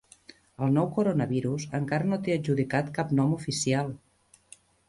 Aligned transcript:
El 0.67 0.71
nou 0.77 0.87
coronavirus 0.95 1.67
encara 1.81 2.09
no 2.13 2.19
té 2.29 2.35
adjudicat 2.39 2.93
cap 2.99 3.15
nom 3.21 3.37
oficial 3.39 3.93